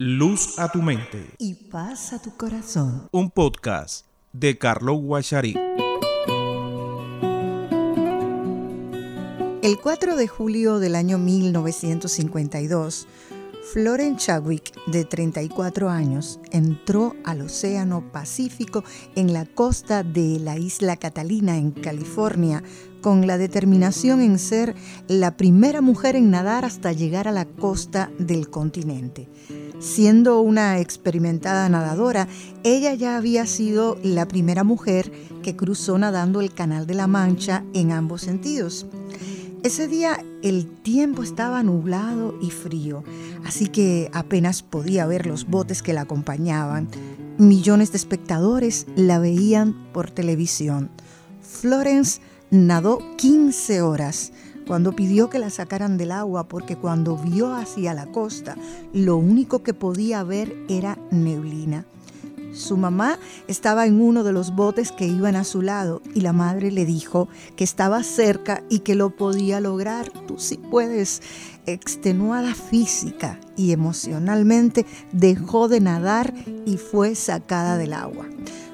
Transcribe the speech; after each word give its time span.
Luz 0.00 0.60
a 0.60 0.70
tu 0.70 0.80
mente. 0.80 1.34
Y 1.38 1.54
paz 1.54 2.12
a 2.12 2.22
tu 2.22 2.36
corazón. 2.36 3.08
Un 3.10 3.32
podcast 3.32 4.06
de 4.32 4.56
Carlos 4.56 5.00
Guachari. 5.00 5.56
El 9.60 9.76
4 9.82 10.14
de 10.14 10.28
julio 10.28 10.78
del 10.78 10.94
año 10.94 11.18
1952, 11.18 13.08
Florence 13.72 14.24
Chadwick, 14.24 14.72
de 14.86 15.04
34 15.04 15.90
años, 15.90 16.40
entró 16.52 17.14
al 17.24 17.42
Océano 17.42 18.02
Pacífico 18.10 18.82
en 19.14 19.34
la 19.34 19.44
costa 19.44 20.02
de 20.02 20.38
la 20.38 20.56
isla 20.56 20.96
Catalina, 20.96 21.58
en 21.58 21.72
California, 21.72 22.62
con 23.02 23.26
la 23.26 23.36
determinación 23.36 24.22
en 24.22 24.38
ser 24.38 24.74
la 25.06 25.36
primera 25.36 25.82
mujer 25.82 26.16
en 26.16 26.30
nadar 26.30 26.64
hasta 26.64 26.92
llegar 26.92 27.28
a 27.28 27.32
la 27.32 27.44
costa 27.44 28.10
del 28.18 28.48
continente. 28.48 29.28
Siendo 29.80 30.40
una 30.40 30.78
experimentada 30.78 31.68
nadadora, 31.68 32.26
ella 32.64 32.94
ya 32.94 33.18
había 33.18 33.44
sido 33.44 33.98
la 34.02 34.26
primera 34.26 34.64
mujer 34.64 35.12
que 35.42 35.56
cruzó 35.56 35.98
nadando 35.98 36.40
el 36.40 36.54
Canal 36.54 36.86
de 36.86 36.94
la 36.94 37.06
Mancha 37.06 37.64
en 37.74 37.92
ambos 37.92 38.22
sentidos. 38.22 38.86
Ese 39.64 39.88
día 39.88 40.24
el 40.42 40.66
tiempo 40.66 41.24
estaba 41.24 41.64
nublado 41.64 42.38
y 42.40 42.50
frío, 42.50 43.02
así 43.44 43.66
que 43.66 44.08
apenas 44.14 44.62
podía 44.62 45.04
ver 45.04 45.26
los 45.26 45.48
botes 45.48 45.82
que 45.82 45.92
la 45.92 46.02
acompañaban. 46.02 46.88
Millones 47.38 47.90
de 47.90 47.98
espectadores 47.98 48.86
la 48.94 49.18
veían 49.18 49.74
por 49.92 50.12
televisión. 50.12 50.90
Florence 51.42 52.20
nadó 52.52 53.00
15 53.16 53.82
horas 53.82 54.32
cuando 54.66 54.94
pidió 54.94 55.28
que 55.28 55.40
la 55.40 55.50
sacaran 55.50 55.98
del 55.98 56.12
agua 56.12 56.46
porque 56.46 56.76
cuando 56.76 57.16
vio 57.16 57.52
hacia 57.52 57.94
la 57.94 58.06
costa 58.06 58.56
lo 58.92 59.16
único 59.16 59.64
que 59.64 59.74
podía 59.74 60.22
ver 60.22 60.54
era 60.68 60.98
neblina. 61.10 61.84
Su 62.58 62.76
mamá 62.76 63.20
estaba 63.46 63.86
en 63.86 64.00
uno 64.00 64.24
de 64.24 64.32
los 64.32 64.52
botes 64.54 64.90
que 64.90 65.06
iban 65.06 65.36
a 65.36 65.44
su 65.44 65.62
lado 65.62 66.02
y 66.12 66.22
la 66.22 66.32
madre 66.32 66.72
le 66.72 66.84
dijo 66.84 67.28
que 67.54 67.62
estaba 67.62 68.02
cerca 68.02 68.64
y 68.68 68.80
que 68.80 68.96
lo 68.96 69.10
podía 69.10 69.60
lograr. 69.60 70.10
Tú 70.26 70.38
sí 70.38 70.58
puedes. 70.70 71.22
Extenuada 71.66 72.54
física 72.54 73.38
y 73.54 73.72
emocionalmente 73.72 74.86
dejó 75.12 75.68
de 75.68 75.80
nadar 75.80 76.34
y 76.66 76.78
fue 76.78 77.14
sacada 77.14 77.76
del 77.76 77.92
agua. 77.92 78.26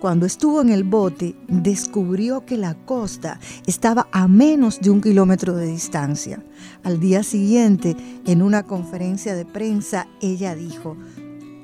Cuando 0.00 0.24
estuvo 0.24 0.62
en 0.62 0.70
el 0.70 0.84
bote, 0.84 1.34
descubrió 1.48 2.46
que 2.46 2.56
la 2.56 2.74
costa 2.74 3.40
estaba 3.66 4.08
a 4.10 4.26
menos 4.26 4.80
de 4.80 4.90
un 4.90 5.02
kilómetro 5.02 5.54
de 5.54 5.66
distancia. 5.66 6.42
Al 6.82 6.98
día 7.00 7.22
siguiente, 7.22 7.94
en 8.24 8.40
una 8.40 8.62
conferencia 8.62 9.34
de 9.34 9.44
prensa, 9.44 10.06
ella 10.20 10.54
dijo, 10.54 10.96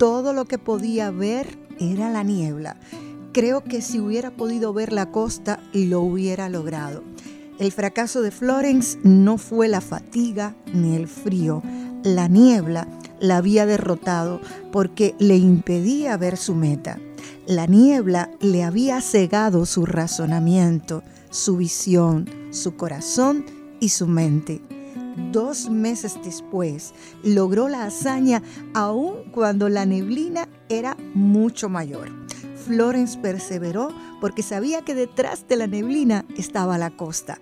todo 0.02 0.32
lo 0.32 0.46
que 0.46 0.58
podía 0.58 1.12
ver 1.12 1.61
era 1.90 2.10
la 2.10 2.22
niebla. 2.22 2.76
Creo 3.32 3.64
que 3.64 3.80
si 3.80 3.98
hubiera 3.98 4.30
podido 4.30 4.72
ver 4.72 4.92
la 4.92 5.10
costa, 5.10 5.58
lo 5.72 6.00
hubiera 6.00 6.48
logrado. 6.48 7.02
El 7.58 7.72
fracaso 7.72 8.22
de 8.22 8.30
Florence 8.30 8.98
no 9.02 9.38
fue 9.38 9.68
la 9.68 9.80
fatiga 9.80 10.54
ni 10.72 10.96
el 10.96 11.08
frío. 11.08 11.62
La 12.02 12.28
niebla 12.28 12.88
la 13.20 13.38
había 13.38 13.66
derrotado 13.66 14.40
porque 14.70 15.14
le 15.18 15.36
impedía 15.36 16.16
ver 16.16 16.36
su 16.36 16.54
meta. 16.54 16.98
La 17.46 17.66
niebla 17.66 18.30
le 18.40 18.64
había 18.64 19.00
cegado 19.00 19.64
su 19.66 19.86
razonamiento, 19.86 21.02
su 21.30 21.56
visión, 21.56 22.28
su 22.50 22.76
corazón 22.76 23.44
y 23.80 23.90
su 23.90 24.06
mente. 24.06 24.60
Dos 25.30 25.70
meses 25.70 26.18
después 26.24 26.94
logró 27.22 27.68
la 27.68 27.84
hazaña 27.84 28.42
aun 28.74 29.30
cuando 29.30 29.68
la 29.68 29.84
neblina 29.86 30.48
era 30.78 30.96
mucho 31.14 31.68
mayor. 31.68 32.10
Florence 32.66 33.18
perseveró 33.18 33.90
porque 34.20 34.42
sabía 34.42 34.82
que 34.82 34.94
detrás 34.94 35.48
de 35.48 35.56
la 35.56 35.66
neblina 35.66 36.24
estaba 36.36 36.78
la 36.78 36.90
costa. 36.90 37.38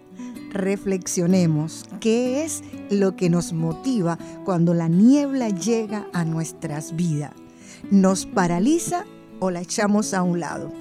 Reflexionemos 0.50 1.84
qué 2.00 2.44
es 2.44 2.62
lo 2.90 3.14
que 3.14 3.30
nos 3.30 3.52
motiva 3.52 4.18
cuando 4.44 4.74
la 4.74 4.88
niebla 4.88 5.48
llega 5.50 6.08
a 6.12 6.24
nuestras 6.24 6.96
vidas. 6.96 7.32
¿Nos 7.90 8.26
paraliza 8.26 9.04
o 9.38 9.50
la 9.50 9.60
echamos 9.60 10.12
a 10.14 10.22
un 10.22 10.40
lado? 10.40 10.72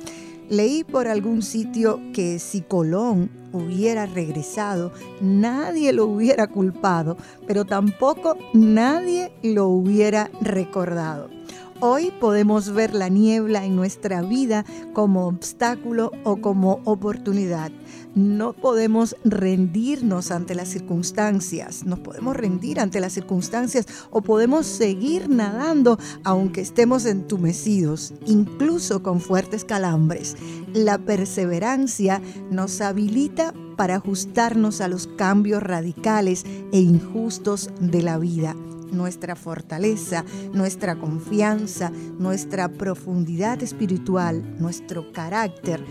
Leí 0.50 0.84
por 0.84 1.08
algún 1.08 1.44
sitio 1.44 2.02
que 2.14 2.40
si 2.40 2.62
Colón 2.62 3.30
hubiera 3.52 4.08
regresado, 4.08 4.92
nadie 5.22 5.94
lo 5.94 6.06
hubiera 6.06 6.48
culpado, 6.48 7.18
pero 7.46 7.66
tampoco 7.66 8.36
nadie 8.54 9.32
lo 9.44 9.68
hubiera 9.68 10.32
recordado. 10.42 11.39
Hoy 11.82 12.12
podemos 12.20 12.74
ver 12.74 12.94
la 12.94 13.08
niebla 13.08 13.64
en 13.64 13.78
nuestra 13.78 14.22
vida 14.22 14.66
como 14.92 15.28
obstáculo 15.28 16.12
o 16.26 16.42
como 16.42 16.82
oportunidad. 16.84 17.72
No 18.16 18.52
podemos 18.52 19.16
rendirnos 19.24 20.32
ante 20.32 20.56
las 20.56 20.68
circunstancias, 20.68 21.86
nos 21.86 22.00
podemos 22.00 22.36
rendir 22.36 22.82
ante 22.82 23.00
las 23.00 23.14
circunstancias 23.14 23.86
o 24.10 24.22
podemos 24.22 24.66
seguir 24.66 25.30
nadando 25.30 25.98
aunque 26.26 26.60
estemos 26.60 27.06
entumecidos, 27.06 28.14
incluso 28.26 29.02
con 29.02 29.22
fuertes 29.22 29.64
calambres. 29.64 30.36
La 30.74 30.98
perseverancia 30.98 32.22
nos 32.52 32.82
habilita 32.82 33.54
para 33.78 33.96
ajustarnos 33.96 34.82
a 34.82 34.90
los 34.90 35.08
cambios 35.08 35.64
radicales 35.64 36.44
e 36.74 36.82
injustos 36.82 37.70
de 37.80 38.02
la 38.02 38.18
vida 38.18 38.54
nuestra 38.92 39.36
fortaleza, 39.36 40.24
nuestra 40.54 40.96
confianza, 40.96 41.92
nuestra 42.18 42.70
profundidad 42.70 43.62
espiritual, 43.64 44.60
nuestro 44.60 45.12
carácter, 45.12 45.84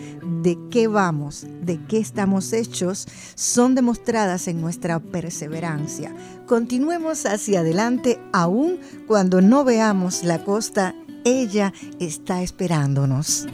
de 0.42 0.58
qué 0.70 0.88
vamos, 0.88 1.46
de 1.62 1.78
qué 1.86 1.98
estamos 1.98 2.52
hechos, 2.52 3.06
son 3.34 3.74
demostradas 3.74 4.48
en 4.48 4.60
nuestra 4.60 5.00
perseverancia. 5.00 6.14
Continuemos 6.46 7.26
hacia 7.26 7.60
adelante 7.60 8.20
aún 8.32 8.80
cuando 9.06 9.40
no 9.40 9.64
veamos 9.64 10.24
la 10.24 10.44
costa, 10.44 10.94
ella 11.24 11.72
está 11.98 12.42
esperándonos. 12.42 13.46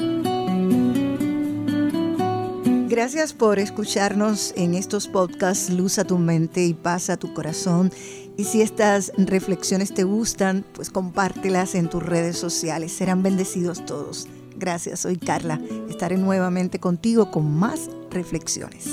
Gracias 2.94 3.32
por 3.32 3.58
escucharnos 3.58 4.52
en 4.56 4.74
estos 4.74 5.08
podcasts 5.08 5.68
Luz 5.68 5.98
a 5.98 6.04
tu 6.04 6.16
mente 6.16 6.64
y 6.64 6.74
paz 6.74 7.10
a 7.10 7.16
tu 7.16 7.34
corazón. 7.34 7.90
Y 8.36 8.44
si 8.44 8.62
estas 8.62 9.12
reflexiones 9.16 9.94
te 9.94 10.02
gustan, 10.04 10.64
pues 10.72 10.90
compártelas 10.90 11.74
en 11.74 11.88
tus 11.88 12.02
redes 12.02 12.36
sociales. 12.36 12.92
Serán 12.92 13.22
bendecidos 13.22 13.84
todos. 13.86 14.28
Gracias, 14.56 15.00
soy 15.00 15.16
Carla. 15.16 15.60
Estaré 15.88 16.16
nuevamente 16.16 16.80
contigo 16.80 17.30
con 17.30 17.54
más 17.54 17.88
reflexiones. 18.10 18.88